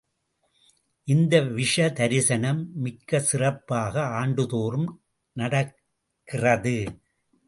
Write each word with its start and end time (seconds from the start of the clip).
இந்த 1.07 1.41
விஷு 1.41 1.85
தரிசனம், 1.91 2.61
மிக்க 2.75 3.19
சிறப்பாக 3.19 4.03
ஆண்டுதோறும் 4.21 4.89
நடக்கிறது. 5.35 6.75